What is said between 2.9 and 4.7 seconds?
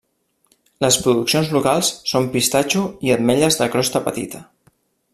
i ametlles de crosta petita.